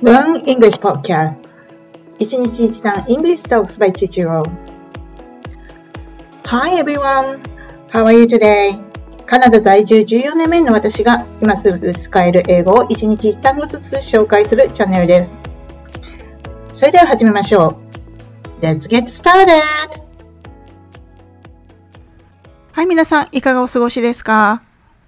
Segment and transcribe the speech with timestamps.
[0.00, 1.40] Learn English Podcast
[2.20, 4.48] 一日一単 English Talks by Chichiro
[6.44, 7.40] Hi everyone!
[7.90, 8.78] How are you today?
[9.26, 15.36] カナダ在住14年目の私が今すぐ使える英語を一日一単語ずつ紹介するチャンネルです。
[16.70, 17.80] それでは始めましょ
[18.60, 18.64] う。
[18.64, 19.62] Let's get started!
[22.70, 24.62] はい、皆さん、いかがお過ごしですか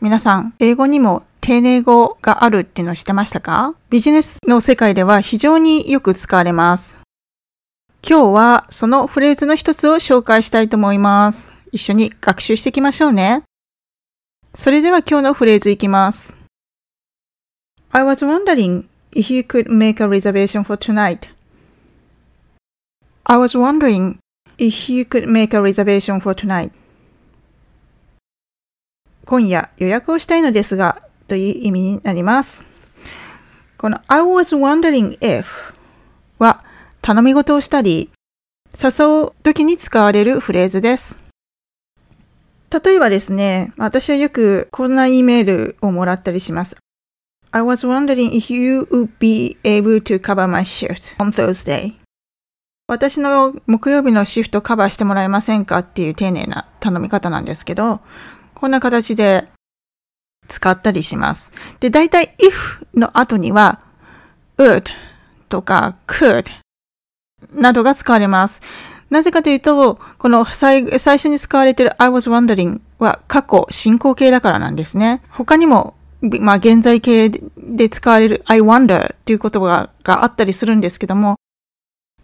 [0.00, 3.76] 皆さん、英語にも丁寧語があるっていうのを知ってましたか？
[3.88, 6.98] ビジネスの世界では非常によく使われます。
[8.02, 11.52] 今日はそのフレーズの一つを紹介したいと思います。
[11.70, 13.44] 一緒に学習していきましょうね。
[14.54, 16.34] それでは今日のフレーズいきます。
[17.92, 21.28] I was wondering if you could make a reservation for tonight.
[23.22, 24.16] I was wondering
[24.58, 26.72] if you could make a reservation for tonight.
[29.24, 32.64] 今夜予約をしたいのですが、という意味になります。
[33.78, 35.44] この I was wondering if
[36.38, 36.64] は
[37.02, 38.10] 頼み事をしたり、
[38.74, 41.22] 誘う時に使われるフレーズです。
[42.84, 46.76] 例えばですね、私はよくこんな E メールをもらったりします。
[47.52, 51.94] I was wondering if you would be able to cover my shift on Thursday.
[52.88, 58.00] 私の木曜日のシフトカバーしてもらえませんかっていう丁寧な頼み方なんですけど、
[58.54, 59.48] こんな形で
[60.46, 61.52] 使ったりします。
[61.80, 63.80] で、大体 if の後には
[64.58, 64.84] would
[65.48, 66.46] とか could
[67.52, 68.60] などが使われます。
[69.10, 75.22] なぜかというと、この最最初に使われている I was wondering は過去進行形だからなんですね。
[75.30, 81.36] 他にも、まあ現在形で使われる I wonder という言葉があったりするんですけども、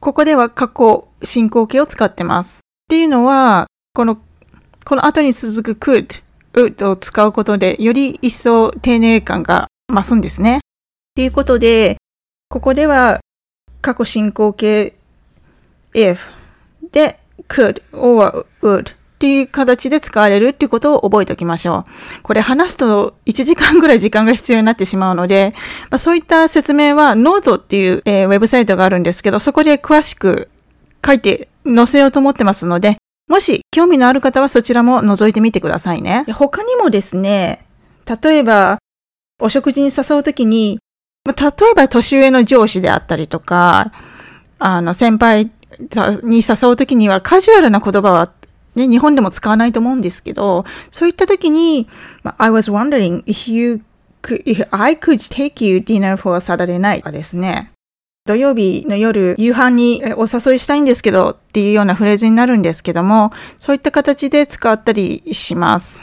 [0.00, 2.58] ここでは過去進行形を使ってます。
[2.58, 4.18] っていうのは、この、
[4.84, 6.22] この後に続く could
[6.54, 10.60] を使うことで、より一層丁寧感が増すんですね。
[11.14, 11.96] ということで、
[12.48, 13.20] ここでは
[13.80, 14.94] 過去進行形
[15.94, 16.18] if
[16.92, 21.84] で could or would っていう形で使われるっていうことを覚えておきましょ
[22.18, 22.22] う。
[22.22, 25.54] これ話すと1時間ぐらい時間が必要になってしまうので、
[25.90, 30.48] まあ、そういった説明は Node っていう、えー、ウェブサイトがあるんですけど、そこで詳しく
[31.04, 32.97] 書いて載せようと思ってますので、
[33.28, 36.24] もし興味のある方はそちらも覗いてみてくださいね。
[36.32, 37.64] 他にもですね、
[38.22, 38.78] 例えば、
[39.40, 40.80] お食事に誘うときに、
[41.26, 41.34] 例
[41.70, 43.92] えば年上の上司であったりとか、
[44.58, 45.50] あの、先輩
[46.24, 48.32] に誘うときにはカジュアルな言葉は
[48.74, 51.88] ね、日本でも使わないと思うんですけど、そういったときに、
[52.38, 53.82] I was wondering if you
[54.22, 57.72] could, if I could take you dinner for a Saturday night ですね。
[58.28, 66.02] 土曜日の夜、夕飯にお誘いしたいんですけどっていうようなフレーズになるんですけども、そういった形で使ったりします。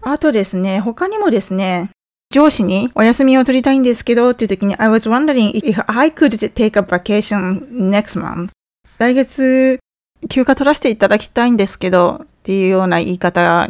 [0.00, 1.90] あとですね、他にもですね、
[2.32, 8.48] 上司にお休みを取りたいんですけどっていう時に I was wondering if I could take a vacation next month.
[8.96, 9.78] 来月
[10.30, 13.68] 休暇取らせていただきたいんですけどっていうような言い方、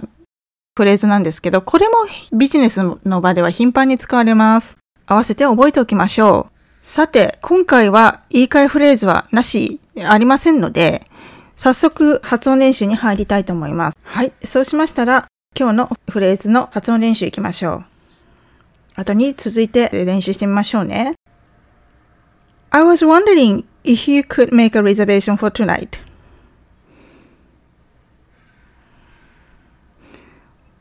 [0.77, 1.95] フレーズなんですけど、これも
[2.33, 4.77] ビジネスの場では頻繁に使われます。
[5.07, 6.60] 合わせて覚えておきましょう。
[6.83, 11.05] さて、今回は言い換えフレーズはなし、ありませんので、
[11.55, 13.99] 早速発音練習に入りたいと思います。
[14.03, 14.33] はい。
[14.43, 17.85] そうしましたら、今日のフレーズの発音練習いきましょう。
[18.97, 21.13] 後に続いて練習してみましょうね。
[22.71, 26.01] I was wondering if you could make a reservation for tonight.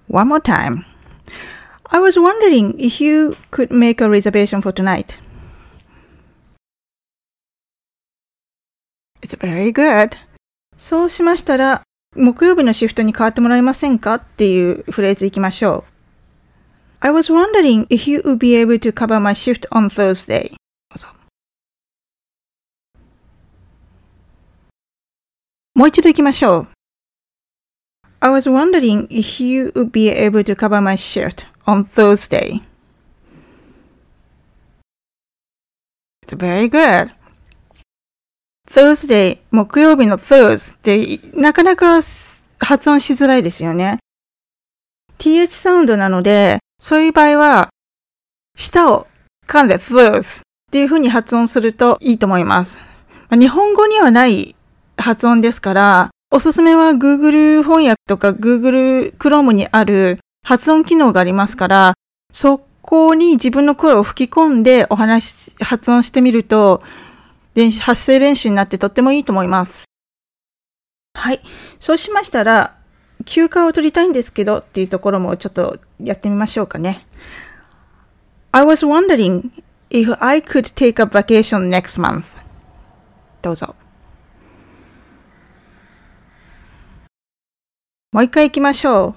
[0.08, 0.86] One more time.
[1.92, 5.29] I was wondering if you could make a reservation for tonight.
[9.22, 10.18] It's very good.
[10.78, 11.84] そうしましたら、
[12.16, 15.94] 木曜日のシフトに変わってもらえませんかっていうフレーズいきましょう。
[17.02, 20.56] I was wondering if you would be able to cover my shift on Thursday.
[25.76, 26.68] もう一度行きましょう。
[28.20, 32.60] I was wondering if you would be able to cover my shift on Thursday.
[36.22, 37.12] It's very good.
[38.70, 41.96] Thursday 木曜日の Thurs ってなかなか
[42.60, 43.98] 発音しづらいですよね。
[45.18, 47.70] th サウンドなので、そういう場合は、
[48.56, 49.08] 舌を
[49.48, 52.82] 噛んで Thurs っていう風に発音するといいと思います。
[53.32, 54.56] 日本語にはない
[54.98, 61.94] 発音ですから、おすすめは Google 翻訳とか Google Chrome にある発音機能がありますから、
[62.32, 66.84] そこに自分の声を吹き込んでお話、発音してみると、
[67.56, 69.86] 練習発声練習になってとってもいいと思います。
[71.16, 71.42] はい。
[71.80, 72.78] そうしましたら、
[73.26, 77.00] 休暇を取りたいんですけどっていうところもちょっとやってみましょうかね。
[78.52, 79.52] I was wondering
[79.90, 82.26] if I could take a vacation next month.
[83.42, 83.76] どうぞ。
[88.12, 89.16] もう一回行きましょう。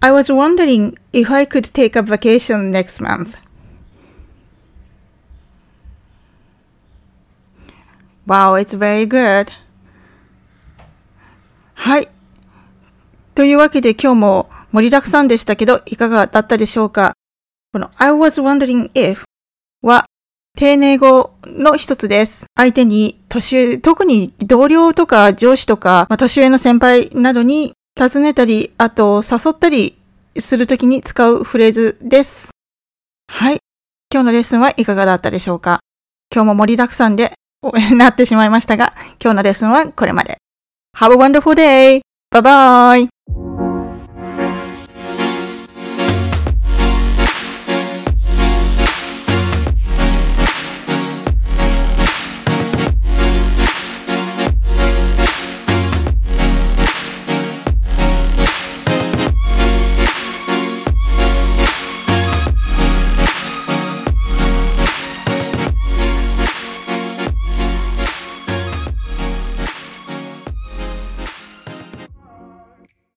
[0.00, 3.38] I was wondering if I could take a vacation next month.
[8.26, 9.48] Wow, it's very good.
[11.74, 12.08] はい。
[13.34, 17.12] というわけで今日も盛りだくさんでしたけど、いかがだったでしょうか？
[17.72, 19.24] この I was wondering if
[19.82, 20.04] は
[20.56, 22.46] 丁寧語の一つです。
[22.56, 29.98] 相手に年上、特に同僚とか上司とか、まあ、年上の先輩などに尋ねたり、あと誘ったり
[30.38, 32.50] するときに使うフレーズです。
[33.28, 33.58] はい。
[34.12, 35.80] 今日のレッスンはいかがだったでしょうか？
[36.32, 37.32] 今日も盛りだくさんで
[37.96, 40.38] なってしまいましたが、今日のレッスンはこれまで。
[40.96, 42.00] Have a wonderful day!
[42.32, 43.13] Bye bye!